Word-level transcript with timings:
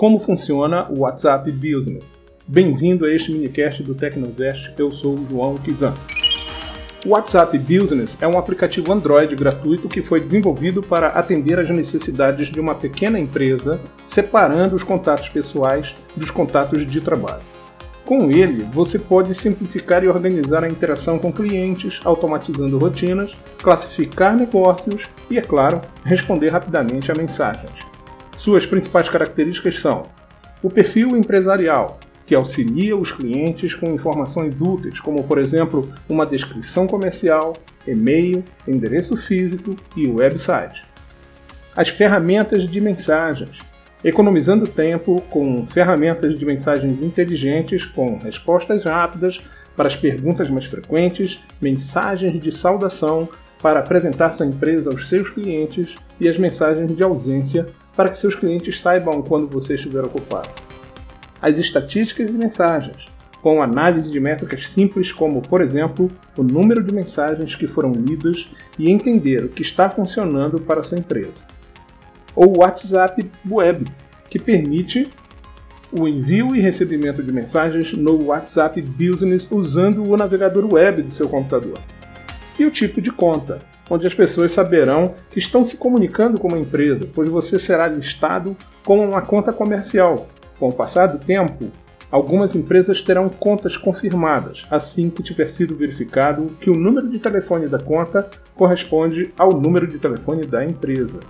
como 0.00 0.18
funciona 0.18 0.90
o 0.90 1.00
WhatsApp 1.00 1.52
Business. 1.52 2.14
Bem-vindo 2.48 3.04
a 3.04 3.12
este 3.12 3.30
minicast 3.30 3.82
do 3.82 3.94
Tecnovest, 3.94 4.72
eu 4.78 4.90
sou 4.90 5.14
o 5.14 5.26
João 5.26 5.58
Kizan. 5.58 5.92
O 7.04 7.10
WhatsApp 7.10 7.58
Business 7.58 8.16
é 8.18 8.26
um 8.26 8.38
aplicativo 8.38 8.90
Android 8.94 9.36
gratuito 9.36 9.90
que 9.90 10.00
foi 10.00 10.18
desenvolvido 10.18 10.82
para 10.82 11.08
atender 11.08 11.58
às 11.58 11.68
necessidades 11.68 12.48
de 12.48 12.58
uma 12.58 12.74
pequena 12.74 13.18
empresa, 13.18 13.78
separando 14.06 14.74
os 14.74 14.82
contatos 14.82 15.28
pessoais 15.28 15.94
dos 16.16 16.30
contatos 16.30 16.86
de 16.86 17.02
trabalho. 17.02 17.42
Com 18.06 18.30
ele, 18.30 18.66
você 18.72 18.98
pode 18.98 19.34
simplificar 19.34 20.02
e 20.02 20.08
organizar 20.08 20.64
a 20.64 20.68
interação 20.70 21.18
com 21.18 21.30
clientes, 21.30 22.00
automatizando 22.06 22.78
rotinas, 22.78 23.36
classificar 23.62 24.34
negócios 24.34 25.10
e, 25.30 25.36
é 25.36 25.42
claro, 25.42 25.82
responder 26.04 26.48
rapidamente 26.48 27.12
a 27.12 27.14
mensagens. 27.14 27.89
Suas 28.40 28.64
principais 28.64 29.06
características 29.06 29.78
são 29.80 30.08
o 30.62 30.70
perfil 30.70 31.14
empresarial, 31.14 32.00
que 32.24 32.34
auxilia 32.34 32.96
os 32.96 33.12
clientes 33.12 33.74
com 33.74 33.92
informações 33.92 34.62
úteis, 34.62 34.98
como 34.98 35.22
por 35.24 35.36
exemplo 35.36 35.92
uma 36.08 36.24
descrição 36.24 36.86
comercial, 36.86 37.52
e-mail, 37.86 38.42
endereço 38.66 39.14
físico 39.14 39.76
e 39.94 40.06
website. 40.06 40.86
As 41.76 41.90
ferramentas 41.90 42.66
de 42.66 42.80
mensagens, 42.80 43.58
economizando 44.02 44.66
tempo 44.66 45.20
com 45.28 45.66
ferramentas 45.66 46.38
de 46.38 46.46
mensagens 46.46 47.02
inteligentes 47.02 47.84
com 47.84 48.16
respostas 48.20 48.82
rápidas 48.82 49.38
para 49.76 49.86
as 49.86 49.96
perguntas 49.96 50.48
mais 50.48 50.64
frequentes, 50.64 51.42
mensagens 51.60 52.40
de 52.40 52.50
saudação 52.50 53.28
para 53.60 53.80
apresentar 53.80 54.32
sua 54.32 54.46
empresa 54.46 54.88
aos 54.88 55.10
seus 55.10 55.28
clientes 55.28 55.96
e 56.18 56.26
as 56.26 56.38
mensagens 56.38 56.96
de 56.96 57.02
ausência 57.02 57.66
para 57.96 58.08
que 58.08 58.18
seus 58.18 58.34
clientes 58.34 58.80
saibam 58.80 59.22
quando 59.22 59.48
você 59.48 59.74
estiver 59.74 60.04
ocupado 60.04 60.50
as 61.40 61.58
estatísticas 61.58 62.26
de 62.26 62.32
mensagens, 62.36 63.06
com 63.40 63.62
análise 63.62 64.10
de 64.10 64.20
métricas 64.20 64.68
simples 64.68 65.10
como, 65.10 65.40
por 65.40 65.62
exemplo, 65.62 66.10
o 66.36 66.42
número 66.42 66.82
de 66.82 66.92
mensagens 66.92 67.54
que 67.54 67.66
foram 67.66 67.92
lidas 67.92 68.50
e 68.78 68.90
entender 68.90 69.44
o 69.44 69.48
que 69.48 69.62
está 69.62 69.88
funcionando 69.88 70.60
para 70.60 70.82
sua 70.82 70.98
empresa. 70.98 71.44
Ou 72.36 72.56
o 72.56 72.60
WhatsApp 72.60 73.30
Web, 73.48 73.86
que 74.28 74.38
permite 74.38 75.10
o 75.90 76.06
envio 76.06 76.54
e 76.54 76.60
recebimento 76.60 77.22
de 77.22 77.32
mensagens 77.32 77.92
no 77.94 78.26
WhatsApp 78.26 78.80
Business 78.82 79.50
usando 79.50 80.08
o 80.08 80.16
navegador 80.16 80.72
web 80.72 81.02
do 81.02 81.10
seu 81.10 81.28
computador. 81.28 81.78
E 82.58 82.64
o 82.64 82.70
tipo 82.70 83.00
de 83.00 83.10
conta, 83.10 83.58
onde 83.88 84.06
as 84.06 84.14
pessoas 84.14 84.52
saberão 84.52 85.14
que 85.30 85.38
estão 85.38 85.64
se 85.64 85.76
comunicando 85.76 86.38
com 86.38 86.48
uma 86.48 86.58
empresa, 86.58 87.08
pois 87.12 87.28
você 87.28 87.58
será 87.58 87.88
listado 87.88 88.56
como 88.84 89.02
uma 89.02 89.22
conta 89.22 89.52
comercial, 89.52 90.28
com 90.58 90.68
o 90.68 90.72
passar 90.72 91.06
do 91.06 91.18
tempo, 91.18 91.70
algumas 92.10 92.54
empresas 92.54 93.00
terão 93.00 93.28
contas 93.28 93.76
confirmadas, 93.76 94.66
assim 94.70 95.08
que 95.08 95.22
tiver 95.22 95.46
sido 95.46 95.76
verificado 95.76 96.46
que 96.60 96.70
o 96.70 96.76
número 96.76 97.08
de 97.08 97.18
telefone 97.18 97.66
da 97.66 97.78
conta 97.78 98.28
corresponde 98.54 99.32
ao 99.38 99.52
número 99.52 99.86
de 99.86 99.98
telefone 99.98 100.44
da 100.44 100.64
empresa. 100.64 101.20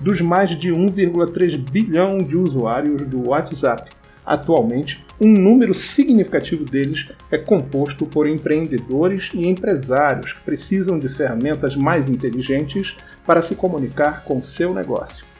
Dos 0.00 0.20
mais 0.20 0.50
de 0.50 0.70
1,3 0.70 1.56
bilhão 1.56 2.18
de 2.18 2.36
usuários 2.36 3.02
do 3.02 3.28
WhatsApp, 3.28 3.90
atualmente, 4.24 5.04
um 5.20 5.28
número 5.28 5.74
significativo 5.74 6.64
deles 6.64 7.08
é 7.30 7.38
composto 7.38 8.06
por 8.06 8.26
empreendedores 8.28 9.30
e 9.34 9.46
empresários 9.48 10.32
que 10.32 10.40
precisam 10.40 10.98
de 10.98 11.08
ferramentas 11.08 11.76
mais 11.76 12.08
inteligentes 12.08 12.96
para 13.26 13.42
se 13.42 13.54
comunicar 13.54 14.24
com 14.24 14.42
seu 14.42 14.74
negócio 14.74 15.32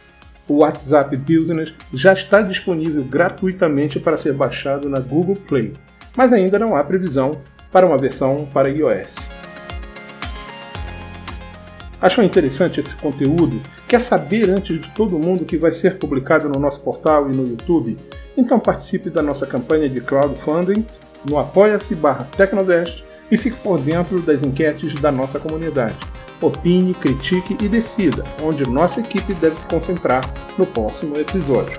o 0.48 0.58
WhatsApp 0.58 1.16
Business 1.16 1.72
já 1.92 2.12
está 2.12 2.42
disponível 2.42 3.02
gratuitamente 3.04 3.98
para 3.98 4.16
ser 4.16 4.34
baixado 4.34 4.88
na 4.88 5.00
Google 5.00 5.36
Play, 5.36 5.72
mas 6.16 6.32
ainda 6.32 6.58
não 6.58 6.76
há 6.76 6.84
previsão 6.84 7.40
para 7.70 7.86
uma 7.86 7.96
versão 7.96 8.46
para 8.52 8.68
iOS. 8.68 9.41
Achou 12.02 12.24
interessante 12.24 12.80
esse 12.80 12.96
conteúdo? 12.96 13.62
Quer 13.86 14.00
saber 14.00 14.50
antes 14.50 14.80
de 14.80 14.90
todo 14.90 15.18
mundo 15.18 15.44
que 15.44 15.56
vai 15.56 15.70
ser 15.70 15.98
publicado 15.98 16.48
no 16.48 16.58
nosso 16.58 16.80
portal 16.80 17.30
e 17.30 17.34
no 17.34 17.46
YouTube? 17.46 17.96
Então 18.36 18.58
participe 18.58 19.08
da 19.08 19.22
nossa 19.22 19.46
campanha 19.46 19.88
de 19.88 20.00
crowdfunding 20.00 20.84
no 21.24 21.38
apoia-se 21.38 21.94
barra 21.94 22.26
Tecnovest 22.36 23.04
e 23.30 23.36
fique 23.36 23.56
por 23.58 23.78
dentro 23.78 24.20
das 24.20 24.42
enquetes 24.42 24.94
da 25.00 25.12
nossa 25.12 25.38
comunidade 25.38 25.96
opine, 26.46 26.92
critique 26.94 27.56
e 27.62 27.68
decida 27.68 28.24
onde 28.42 28.68
nossa 28.68 29.00
equipe 29.00 29.32
deve 29.34 29.58
se 29.58 29.66
concentrar 29.66 30.28
no 30.58 30.66
próximo 30.66 31.16
episódio. 31.16 31.78